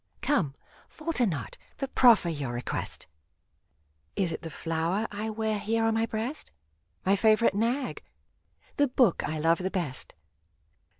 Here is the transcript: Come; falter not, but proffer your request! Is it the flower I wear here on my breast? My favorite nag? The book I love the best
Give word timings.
Come; 0.23 0.55
falter 0.89 1.27
not, 1.27 1.59
but 1.77 1.93
proffer 1.93 2.27
your 2.29 2.53
request! 2.53 3.05
Is 4.15 4.31
it 4.31 4.41
the 4.41 4.49
flower 4.49 5.07
I 5.11 5.29
wear 5.29 5.59
here 5.59 5.83
on 5.83 5.93
my 5.93 6.07
breast? 6.07 6.51
My 7.05 7.15
favorite 7.15 7.53
nag? 7.53 8.03
The 8.77 8.87
book 8.87 9.23
I 9.29 9.37
love 9.37 9.59
the 9.59 9.69
best 9.69 10.15